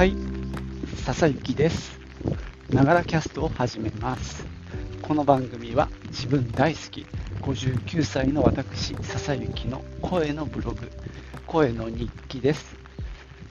[0.00, 0.16] はい、
[1.04, 2.00] 笹幸です。
[2.70, 4.46] ながらキャストを始めます。
[5.02, 7.04] この番組は自分大好き
[7.42, 10.90] 59歳の私、笹幸の声のブログ、
[11.46, 12.76] 声の日記です。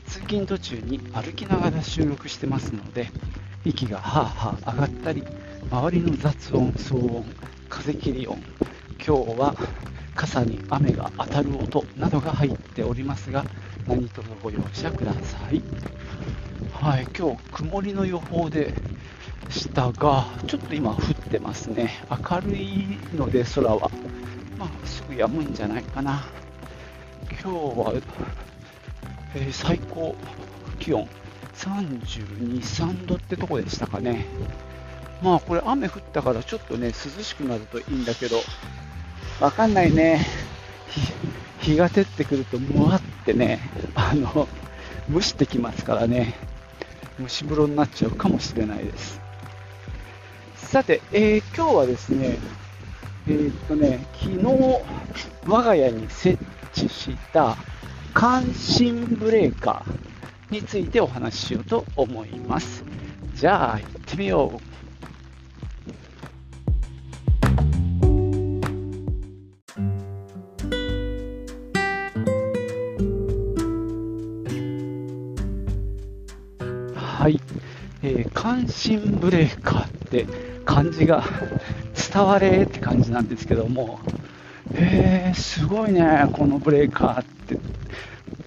[0.07, 3.11] 通勤途中に歩きながら収録してますので、
[3.63, 5.23] 息がはあはあ上がったり、
[5.69, 7.25] 周りの雑音、騒音、
[7.69, 8.39] 風切り音、
[9.05, 9.55] 今日は
[10.15, 13.45] 傘に雨が当たる音などが入っておりますが、
[13.87, 15.61] 何卒ご容赦ください。
[16.81, 18.73] はい、今日曇りの予報で
[19.49, 20.97] したが、ちょっと今降っ
[21.29, 21.91] てますね。
[22.09, 23.91] 明るいので空は、
[24.57, 26.23] まあ、すぐ止むんじゃないかな。
[27.31, 27.93] 今日は、
[29.35, 30.15] えー最高
[30.79, 31.05] 気温
[31.55, 34.25] 32、3度ってとこでしたかね。
[35.21, 38.37] まあこれ雨降ったからちょっとね涼しくなるといいんだけど、
[39.41, 40.25] わかんないね。
[41.59, 43.59] 日が照ってくるとむわってね、
[43.95, 44.47] あの、
[45.11, 46.48] 蒸してきますからね。
[47.19, 49.19] 蒸し風呂になっちゃうかもしれないです。
[50.55, 52.37] さて、えー今日はですね、
[53.27, 54.45] えーっとね、昨日
[55.47, 56.37] 我が家に設
[56.71, 57.57] 置した
[58.13, 62.83] 関心ブレーカーについてお話ししようと思います。
[63.33, 64.68] じゃあ行ってみよう。
[78.01, 80.25] えー、感震ブレーカーって
[80.65, 81.23] 漢字が
[82.13, 83.99] 伝われって感じなんですけども、
[84.73, 87.57] えー、すごいね、このブレーカーって、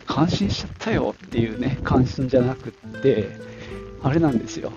[0.07, 3.29] 感心しちゃったよっていうね、感心じゃなくって、
[4.03, 4.73] あれなんですよ、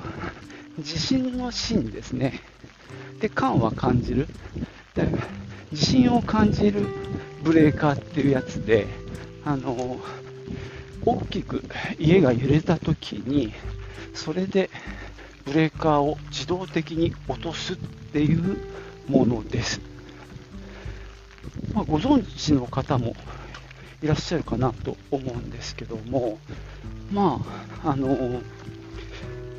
[0.80, 2.42] 地震の震ですね、
[3.20, 4.28] で、感は感じる、
[4.94, 5.08] で
[5.74, 6.86] 地震を感じる
[7.44, 8.88] ブレーカーっていうやつで、
[9.46, 10.00] あの
[11.06, 11.64] 大きく
[12.00, 13.54] 家が揺れたときに、
[14.14, 14.70] それで
[15.46, 18.58] ブレーカーを自動的に落とすっていう
[19.08, 19.82] ものです。
[21.74, 23.16] まあ、ご存知の方も
[24.02, 26.40] いらっしゃるかなと思うんですけども、
[27.12, 27.42] ま
[27.84, 28.42] あ、あの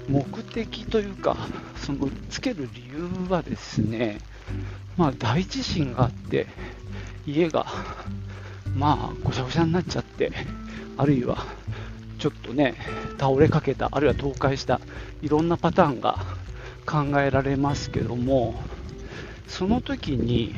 [0.08, 1.36] 目的というか、
[1.76, 4.18] そのつける理由はですね、
[4.96, 6.46] まあ、大地震があって、
[7.26, 7.66] 家が
[8.76, 10.32] まあごちゃごちゃになっちゃって、
[10.98, 11.38] あるいは
[12.18, 12.74] ちょっとね、
[13.18, 14.80] 倒れかけた、あるいは倒壊した、
[15.22, 16.18] いろんなパターンが
[16.86, 18.62] 考えられますけども、
[19.46, 20.54] その時に、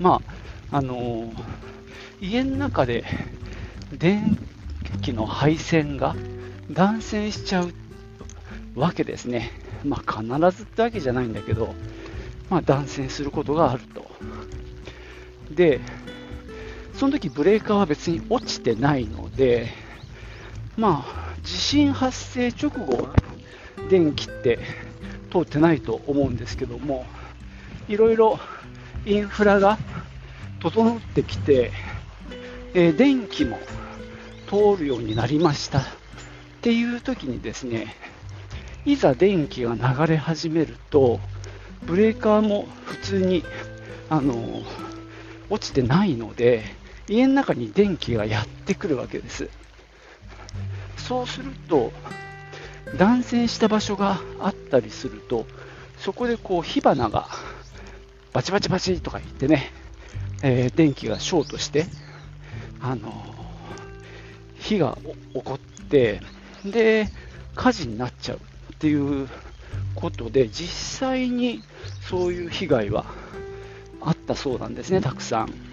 [0.00, 0.20] ま
[0.70, 1.32] あ、あの
[2.20, 3.04] 家の中で
[3.92, 4.38] 電
[5.02, 6.16] 気の配線が
[6.70, 7.72] 断線しちゃう
[8.74, 9.50] わけですね。
[9.84, 11.74] まあ、必ずってわけじゃないんだけど、
[12.48, 14.10] まあ、断線することがあると。
[15.50, 15.80] で、
[17.02, 19.70] その時ブレーカーは別に落ちてないので、
[20.76, 23.08] まあ、地震発生直後、
[23.90, 24.60] 電気って
[25.32, 27.04] 通ってないと思うんですけども、
[27.88, 28.38] いろいろ
[29.04, 29.78] インフラが
[30.60, 31.72] 整ってきて、
[32.72, 33.58] えー電気も
[34.48, 35.82] 通るようになりましたっ
[36.60, 37.96] ていう時にですね、
[38.84, 41.18] いざ電気が流れ始めると、
[41.84, 43.42] ブレーカーも普通に、
[44.08, 44.92] あのー
[45.52, 49.50] 落ちてないので、家の中に電気がやってくるわけです。
[50.96, 51.92] そうすると、
[52.96, 55.46] 断線した場所があったりすると、
[55.98, 57.28] そこでこう火花が
[58.32, 59.70] バチバチバチとか言ってね、
[60.42, 61.86] えー電気がショートして、
[62.80, 63.42] あのー
[64.58, 64.96] 火が
[65.34, 66.20] 起こって、
[66.64, 67.08] で、
[67.56, 69.28] 火事になっちゃうっていう
[69.96, 71.62] ことで、実際に
[72.08, 73.04] そういう被害は
[74.00, 75.71] あったそうなんですね、たくさん。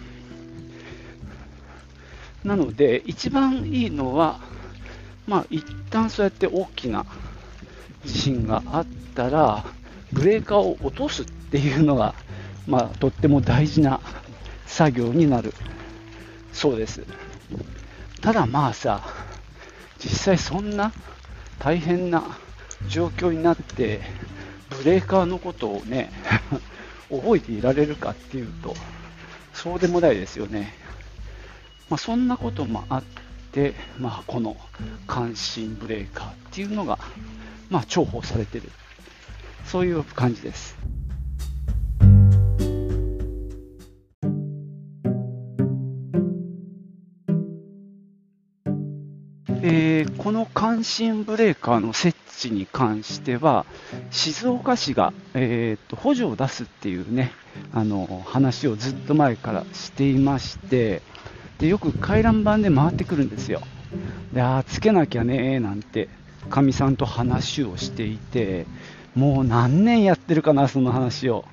[2.44, 4.40] なので、一番いいのは、
[5.28, 7.06] まあ、一旦そうやって大きな
[8.06, 8.86] 地震があっ
[9.16, 9.66] たら、
[10.14, 12.16] ブレーカーを落とすっていうのが、
[12.68, 14.00] まあ、とっても大事な
[14.66, 15.54] 作業になる
[16.54, 17.06] そうです。
[18.22, 19.02] ただまあさ、
[19.98, 20.94] 実際そんな
[21.60, 22.38] 大変な
[22.88, 24.02] 状況になって、
[24.70, 26.12] ブレーカーのことをね、
[27.12, 28.76] 覚えていられるかっていうと、
[29.54, 30.74] そうでもないですよね。
[31.90, 33.04] まあ、そんなこともあっ
[33.52, 34.56] て、まあ、この
[35.08, 37.00] 感震ブレーカーっていうのが、
[37.70, 38.70] まあ、重宝されてる。
[39.66, 40.78] そういう感じです。
[49.62, 53.66] えーこの感震ブレーカーの設置に関しては、
[54.12, 57.32] 静岡市が、えーと補助を出すっていうね、
[57.74, 61.02] あの話をずっと前からしていまして、
[61.60, 63.62] でよく回覧板で回ってくるんですよ。
[64.34, 66.10] であーつけなきゃねなんて
[66.50, 68.66] かみさんと話をしていて、
[69.16, 71.46] もう何年やってるかな、その話を。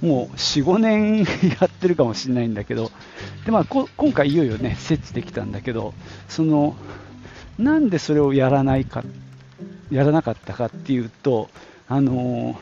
[0.00, 1.18] もう4、5年
[1.60, 2.92] やってるかもしれないんだけど、
[3.44, 5.92] でまあ、今回いよいよね、設置できたんだけど、
[6.28, 6.76] その、
[7.58, 9.02] なんでそれをやらないか、
[9.90, 11.50] やらなかったかっていうと、
[11.88, 12.58] あの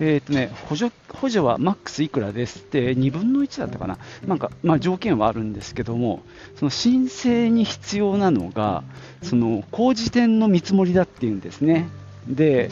[0.00, 6.22] えーとね、補助補助はマックスいくらですって2分の1だったかな、なんかまあ、条件はあるんですけども、
[6.56, 8.82] その申請に必要なのが、
[9.22, 11.88] その工事店の見積もりだっていうんですね。
[12.26, 12.70] で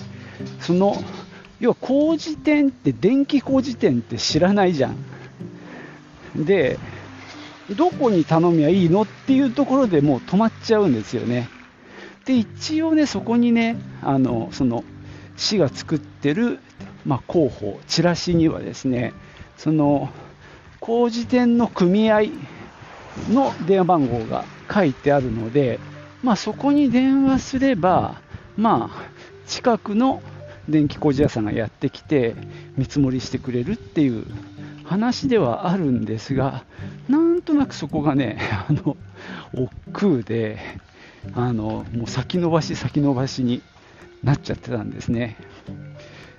[0.61, 0.97] その
[1.61, 4.97] 要は工事店って電気工事店って知らないじゃん。
[6.45, 6.79] で、
[7.77, 11.49] どこに頼みゃいいのっていうところでもう止まっちゃうんですよね。
[12.27, 14.85] で、一応ね、そこにね、あの、その、
[15.37, 16.59] 市が作ってる、
[17.07, 19.15] まあ、広報、チラシにはですね、
[19.57, 20.11] その、
[20.81, 22.23] 工事店の組合
[23.31, 25.79] の電話番号が書いてあるので、
[26.23, 28.21] まあ、そこに電話すれば、
[28.57, 29.11] まあ、
[29.47, 30.23] 近くの
[30.69, 32.35] 電気工事屋さんがやってきて
[32.77, 34.27] 見積もりしてくれるっていう
[34.85, 36.65] 話ではあるんですが
[37.09, 38.39] なんとなくそこがね
[38.69, 38.97] あの
[39.55, 40.59] 億劫で
[41.35, 43.63] あのもう先延ばし先延ばしに
[44.23, 45.37] なっちゃってたんですね。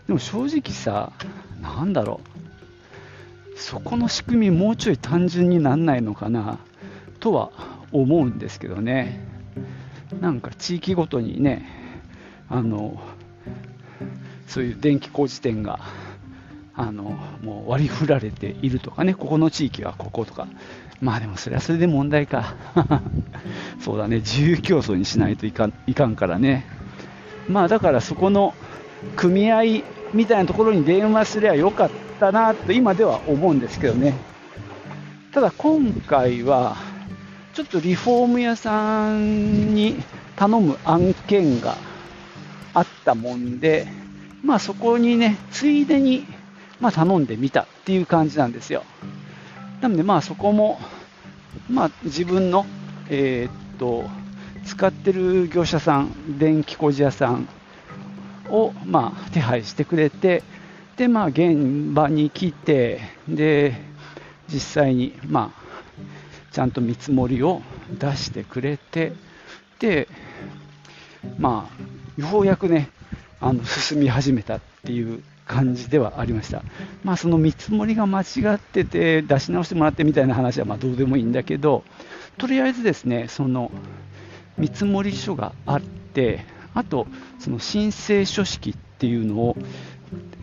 [0.08, 1.12] でも正直さ
[1.62, 3.60] なんだろう。
[3.60, 6.60] そこの仕組みもうちょい単純になんないのかな
[7.20, 7.52] とは
[7.92, 9.20] 思うんですけどね。
[10.22, 11.68] なんか地域ごとにね
[12.50, 13.02] あの
[14.46, 15.80] そういう電気工事店が
[16.76, 20.48] あのもう割り振られているとかね、ここの地域はこことか、
[21.02, 22.56] まあでもそれはそれで問題か、
[23.82, 26.68] そうだね、自由競争にしないといかんいかんからね、
[27.50, 28.54] まあだからそこの
[29.16, 29.64] 組合
[30.14, 31.90] みたいなところに電話すればよかっ
[32.20, 34.14] たなと今では思うんですけどね、
[35.32, 36.78] ただ今回は、
[37.54, 40.04] ちょっとリフォーム屋さんに
[40.36, 41.76] 頼む案件が
[42.74, 43.88] あったもんで、
[44.44, 46.26] まあそこにね、ついでに、
[46.80, 48.84] まあ頼んでみたっていう感じなんですよ。
[49.82, 50.80] なのでまあそこも、
[51.70, 52.66] まあ自分の、
[53.10, 54.06] えー、っと、
[54.66, 57.48] 使ってる業者さん、電気工事屋さん
[58.50, 60.44] を、まあ、手配してくれて、
[60.98, 63.76] で、まあ、現場に来て、で、
[64.52, 65.68] 実際に、まあ、
[66.52, 67.62] ちゃんと見積もりを
[68.00, 69.14] 出してくれて、
[69.80, 70.08] で、
[71.38, 72.90] まあ、ようやくね、
[73.40, 76.64] あの進み始めたっていう感じではありました。
[77.04, 81.84] まあ、その見積もりが間違ってて出し直してもらってみたいな話はまどうでもいいんだけど、
[82.38, 83.72] とりあえずですね、その
[84.58, 86.46] 見積書があって、
[86.78, 87.08] あと、
[87.40, 89.58] その申請書式っていうのを、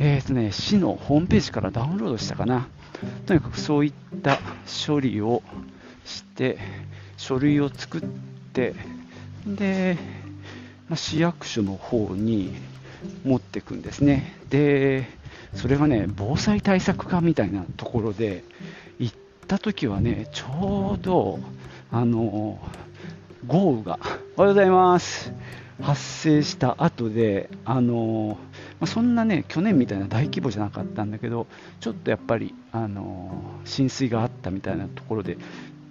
[0.01, 2.67] えーとね、市のホームページからダウンロードしたかな。
[3.27, 4.41] とにかくそういった
[4.87, 5.45] 処理を
[6.05, 6.59] して、
[7.17, 8.01] 書類を作っ
[8.53, 8.75] て、
[9.47, 9.97] で、
[10.89, 12.53] まあ、市役所の方に
[13.25, 14.37] 持っていくんですね。
[14.51, 15.07] で、
[15.55, 18.43] それがね、防災対策課みたいなところで、
[18.99, 19.17] 行っ
[19.47, 21.39] た時はね、ちょうど、
[21.93, 22.59] あの、
[23.47, 24.01] 豪雨が、
[24.37, 25.33] おはようございます。
[25.81, 28.38] 発生した後で、あの
[28.81, 31.47] ま、そんなね、去年みたいな大規模じゃなかったんだけど、
[31.81, 35.37] ちょっとやっぱり、あの浸水があったみたいなところで、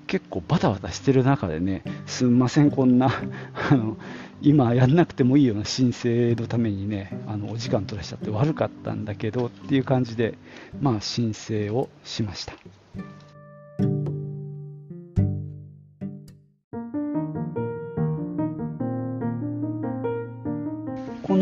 [0.08, 3.10] 結構バタバタしてる中でね、すんません、こんな
[3.72, 3.98] あの
[4.42, 10.38] 今やんなくてもいいような申請のためにね、あのお時間取らしちゃって悪かったんだけどっていう感じで、
[10.82, 12.54] まあ、申請をしました。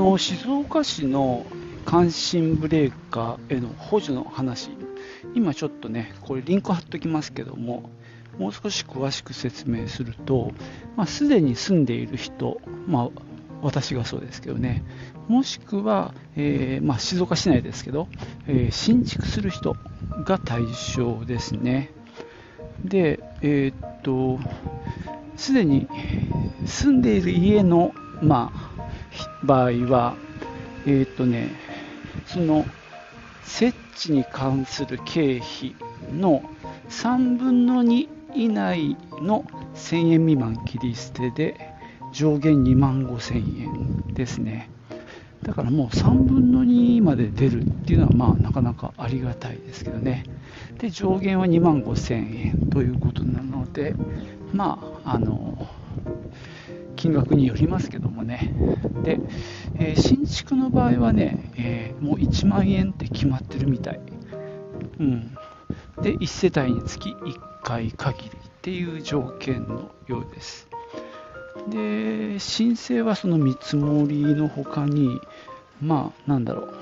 [0.02, 1.46] の静岡市の
[1.86, 4.72] 関心ブレーカーへの補助の話、
[5.36, 7.92] 今ちょっとね、これリンク貼っときますけども、
[8.40, 10.54] もう少し詳しく説明すると、
[10.96, 13.10] まあ、すでに住んでいる人、まあ、
[13.62, 14.84] 私がそうですけどね、
[15.28, 18.08] もしくは、えー、まあ、静岡市内ですけど、
[18.48, 19.76] えー、新築する人
[20.26, 20.64] が対
[20.96, 21.92] 象ですね。
[22.84, 24.40] で、えー、っと、
[25.36, 25.88] すでに
[26.66, 27.94] 住んでいる家の、
[28.24, 28.71] まあ、
[29.44, 30.18] 場合は、
[30.86, 31.60] えっとね、
[32.26, 32.66] その
[33.42, 35.76] 設置に関する経費
[36.12, 36.44] の
[36.90, 39.46] 3分の2以内の
[39.76, 41.74] 1000円未満切り捨てで
[42.14, 44.70] 上限2万5000円ですね。
[45.44, 50.24] だからもう3分の2まで出るっていうのはまあなかなかありがたいですけどね。
[50.78, 53.96] で、上限は2万5000円ということなので、
[54.54, 55.61] まあ、あの、
[57.02, 58.54] 金額によりますけどもね。
[59.02, 59.20] で、
[59.80, 64.00] えー、新築の場合はね、えー、もう1万円って決まってるみたい。
[65.00, 65.36] うん。
[66.04, 68.32] で、1世帯につき1回限りっ
[68.62, 70.68] ていう条件のようです。
[71.70, 75.20] で申請はその見積もりのほかに
[75.82, 76.74] まあなんだろう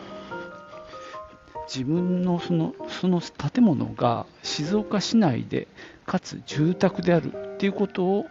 [1.68, 5.68] 自分のそのその建物が静岡市内で
[6.06, 8.26] かつ住宅であるっていうことを、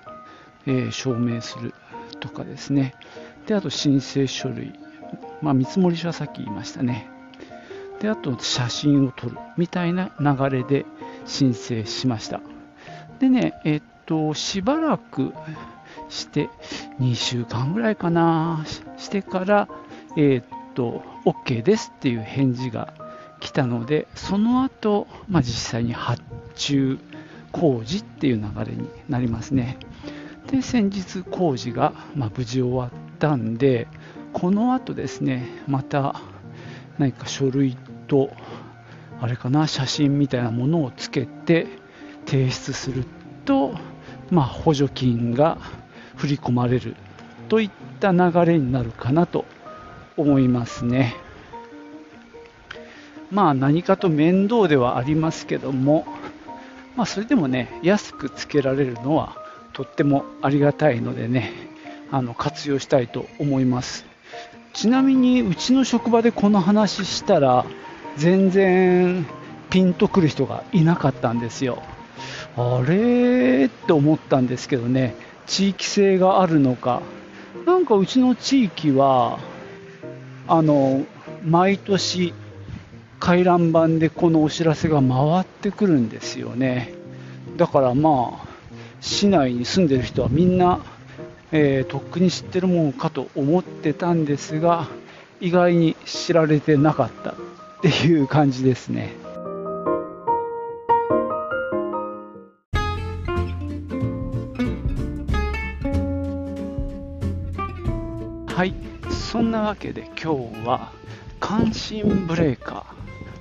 [0.67, 1.75] えー、証明する
[2.21, 2.95] とかですね。
[3.47, 4.73] であと申請書類、
[5.41, 7.09] まあ、見積書はさっき言いましたね。
[8.01, 10.87] であと写真を撮るみたいな流れで
[11.27, 12.41] 申請しました。
[13.19, 15.33] でねえっとしばらく
[16.09, 16.49] して
[17.01, 18.65] 2週間ぐらいかな
[18.97, 19.69] してから
[20.17, 22.95] えっと OK ですっていう返事が
[23.41, 26.23] 来たので、その後、まあ、実際に発
[26.55, 26.99] 注
[27.53, 29.79] 工事っていう流れになりますね。
[30.51, 33.87] で、先日工事が、まあ、無事終わったんで、
[34.33, 36.21] この後ですね、また
[36.99, 37.77] 何か書類
[38.07, 38.31] と、
[39.21, 41.67] あれかな、写真みたいなものをつけて
[42.27, 43.05] 提出する
[43.45, 43.75] と、
[44.31, 45.59] まあ、補助金が
[46.17, 46.97] 振り込まれる
[47.49, 49.45] といった流れになるかなと
[50.17, 51.15] 思いますね。
[53.31, 56.07] まあ何かと面倒ではありますけども、
[56.97, 59.37] まあそれでもね、安くつけられるのは
[59.79, 61.53] とってもありがたいのでね、
[62.11, 64.07] あの活用したいと思います。
[64.73, 67.65] ちなみにうちの職場でこの話したら
[68.17, 69.25] 全然
[69.71, 71.81] ピンとくる人がいなかったんですよ。
[72.57, 75.15] あれって思ったんですけどね、
[75.47, 77.01] 地域性があるのか。
[77.65, 79.39] なんかうちの地域は、
[80.49, 81.05] あの、
[81.45, 82.35] 毎年
[83.21, 86.93] 回覧板でこのお知らせが回ってくるんですよね。
[87.57, 88.48] だからまあ、
[89.01, 90.81] 市内に住んでる人はみんな、
[91.53, 94.89] えー、とっくに知ってるもんかと思ってたんですが、
[95.41, 97.35] 意外に知られてなかったっ
[97.83, 99.15] ていう感じですね。
[108.49, 108.75] はい、
[109.11, 110.91] そんなわけで今日は
[111.39, 112.85] 関心ブレーカ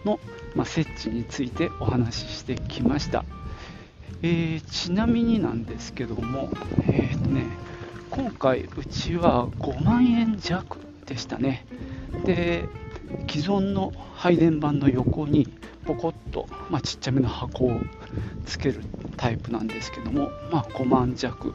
[0.04, 0.20] ーの、
[0.54, 3.26] まあ、設置についてお話ししてきました、
[4.22, 6.50] えー、ちなみになんですけども、
[6.90, 7.46] えーとね、
[8.10, 11.66] 今回うちは5万円弱でしたね。
[12.26, 12.68] で
[13.30, 15.48] 既存の配電盤の横に
[15.86, 17.80] ポコッと、まあ、ちっちゃめの箱を
[18.46, 18.82] つける
[19.16, 21.54] タイプなんですけども、まあ、5万弱。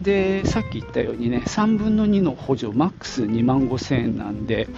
[0.00, 4.68] でさっき言ったようにね3分の2の補助マックス2万5000円なんで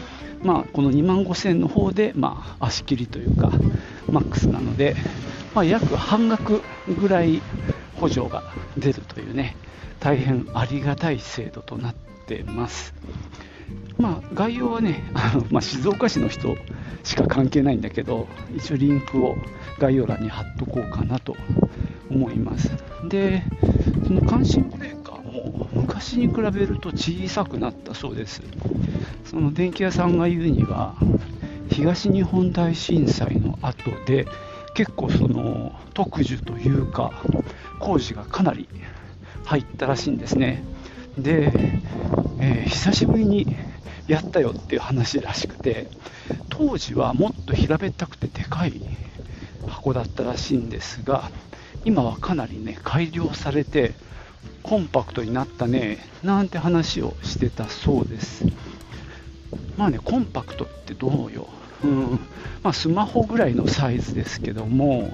[0.43, 3.50] まあ、この2万5000円の方で、まあ、足切りというか、
[4.11, 4.97] マックスなので、
[5.54, 6.62] まあ、約半額
[7.00, 7.42] ぐらい
[7.97, 8.42] 補助が
[8.76, 9.57] 出るというね、
[9.99, 11.95] 大変ありがたい制度となっ
[12.26, 12.95] てます。
[13.99, 16.57] まあ、概要はね、あのまあ、静岡市の人
[17.04, 19.37] しか関係ないんだけど、一応リンクを
[19.78, 21.37] 概要欄に貼っとこうかなと
[22.11, 22.71] 思います。
[23.09, 23.42] で、
[24.07, 28.42] その関心ブレーカーも昔に比べると小さくなったそうです。
[29.25, 30.97] その電気屋さんが言うには
[31.71, 34.26] 東日本大震災の後で
[34.75, 37.12] 結構その特需というか
[37.79, 38.69] 工事がかなり
[39.45, 40.62] 入ったらしいんですね
[41.19, 41.53] で、
[42.41, 43.57] えー、久しぶりに
[44.07, 45.89] やったよっていう話らしくて
[46.49, 48.81] 当時はもっと平べったくてでかい
[49.67, 51.31] 箱だったらしいんですが
[51.85, 53.95] 今はかなりね改良されて
[54.62, 58.45] コンパクトになったねなんて話をしてたそうです
[59.81, 61.49] まあね、コンパクトってどうよ。
[61.85, 62.21] うん。
[62.63, 65.11] まあ、スマホぐらいのサイズですけども、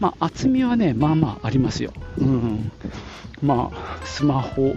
[0.00, 1.92] まあ、厚みはね、まあまあありますよ。
[2.20, 2.72] うん。
[3.42, 4.76] まあ、スマホ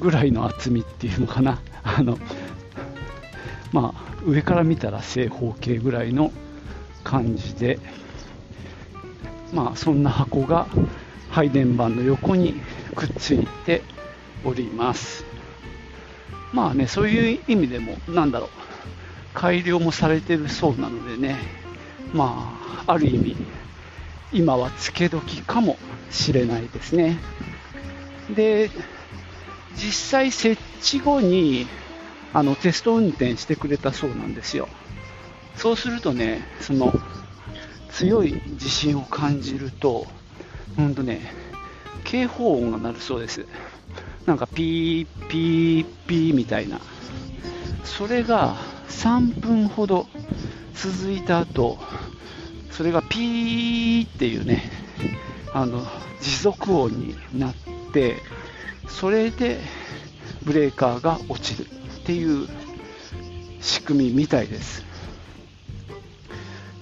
[0.00, 1.60] ぐらいの厚みっていうのかな。
[1.82, 2.18] あの、
[3.72, 6.32] まあ、上から見たら正方形ぐらいの
[7.04, 7.78] 感じで、
[9.52, 10.66] まあ、そんな箱が
[11.30, 12.54] 配電盤の横に
[12.94, 13.82] くっついて
[14.44, 15.24] おります。
[16.52, 18.48] まあね、そういう意味でも、なんだろう、
[19.34, 21.36] 改良もされてるそうなのでね、
[22.12, 23.36] まあ、ある意味、
[24.32, 25.78] 今はつけ時かも
[26.10, 27.18] しれないですね。
[28.34, 28.70] で、
[29.74, 31.66] 実際設置後に、
[32.32, 34.68] あの、テスト運転してくれたそうなんですよ。
[35.54, 36.92] そうするとね、その、
[37.90, 40.06] 強い地震を感じると、
[40.76, 41.32] ほんとね、
[42.04, 43.46] 警報音が鳴るそうです。
[44.26, 46.80] なんかピーピーピーみたいな
[47.84, 48.56] それが
[48.90, 50.06] 3分ほど
[50.74, 51.78] 続いた後
[52.70, 54.70] それがピーっていうね
[55.52, 55.86] あの
[56.20, 57.54] 持続音になっ
[57.92, 58.16] て
[58.88, 59.60] それで
[60.42, 62.48] ブレーカーが落ちるっていう
[63.60, 64.84] 仕組みみたいです。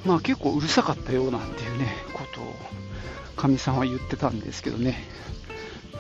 [0.04, 2.54] まあ結構うるさかったようなんていうねことを
[3.36, 5.04] かみさんは言ってたんですけどね。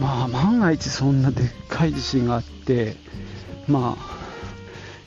[0.00, 2.96] まあ万が一そんなでっかい地震があって
[3.66, 4.17] まあ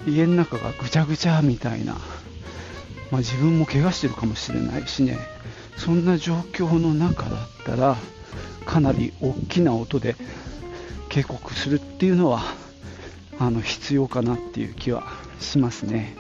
[0.08, 1.94] 家の中がぐちゃぐちゃみたいな、
[3.12, 5.18] まあ、自分も怪我してるかもしれないしね。
[5.78, 7.98] そんな状況の中だったら
[8.66, 10.16] かなり大きな音で
[11.10, 12.42] 警告するっていうのは
[13.40, 15.08] あの必要かなっていう気は
[15.40, 16.16] しますね。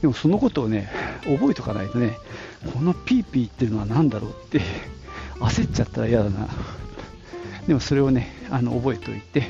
[0.00, 0.90] でもそのことをね
[1.24, 2.16] 覚えておかないとね
[2.72, 4.60] このピーピーっていうのは何だろうって
[5.40, 6.48] 焦っちゃったら嫌だな。
[7.66, 9.48] でもそれをねあの覚えておいて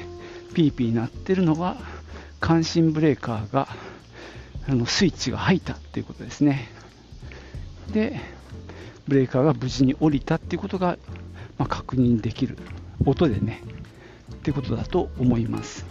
[0.54, 1.76] ピーピー鳴ってるのが
[2.40, 3.68] 感震ブレーカーが
[4.68, 6.68] あのスイッチが入ったっていうことですね。
[7.92, 8.20] で
[9.06, 10.98] ブレーカーが無事に降りたっていうことが、
[11.58, 12.58] まあ、確認できる
[13.04, 13.62] 音でね。
[14.34, 15.84] ってことだと思います、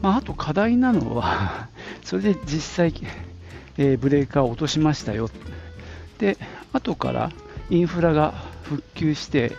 [0.00, 1.68] まあ、あと課題なのは
[2.04, 2.94] それで実際、
[3.78, 5.28] えー、ブレーカーを落としましたよ。
[6.18, 6.38] で
[6.72, 7.32] 後から
[7.68, 9.52] インフラが復旧して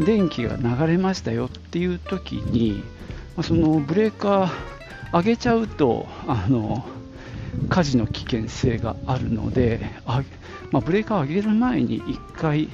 [0.00, 2.82] 電気が流れましたよっていう時に
[3.42, 4.50] そのブレーカー
[5.12, 6.84] 上げちゃうとあの
[7.68, 10.22] 火事の危険性があるのであ、
[10.70, 12.68] まあ、ブレーカーを上げる前に1回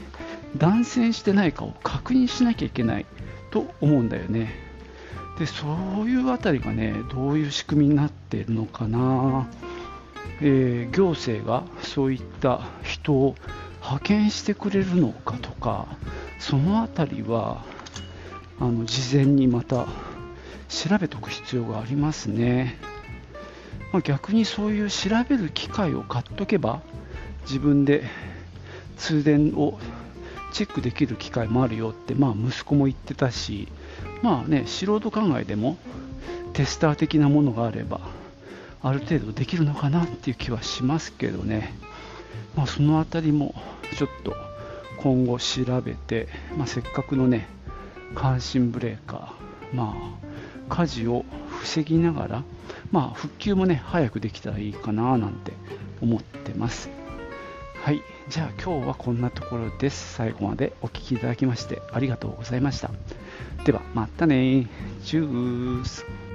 [0.56, 3.06] 断線してないかを確認しなきゃいけない
[3.50, 4.66] と思うんだよね。
[5.38, 5.66] でそ
[6.02, 9.46] ういうあたりがねどういう仕組みになっているのかな、
[10.40, 13.34] えー、行政がそういった人を
[13.82, 15.86] 派遣してくれるのかとか
[16.38, 17.62] そのあたりは
[18.58, 19.86] あの事前にまた
[20.68, 22.76] 調べておく必要がありますね、
[23.92, 26.82] まあ、逆にそういう調べる機械を買っとけば
[27.42, 28.04] 自分で
[28.96, 29.78] 通電を
[30.52, 33.68] チェックできる機会もあるよって、まあ、息子も言ってたし、
[34.22, 35.76] まあね、素人考えでも
[36.54, 38.00] テスター的なものがあれば
[38.82, 41.74] ある程度できるのかなっていう気はしますけどね、
[42.56, 43.54] まあ、その辺りも
[43.96, 44.34] ちょっと
[44.98, 47.48] 今後調べて、まあ、せっかくのね
[48.14, 50.26] 感震ブレーカー、まあ、
[50.68, 51.24] 火事を
[51.60, 52.42] 防ぎながら、
[52.90, 55.52] まあ、復旧もね早くできたらいいかななんて
[56.00, 56.90] 思ってます。
[57.82, 60.14] はい、じゃあ今日はこんなところです。
[60.14, 62.90] 最後までお聴きいただきましてありがとうございました。
[63.64, 64.68] ではまたね。
[65.04, 66.25] チュース。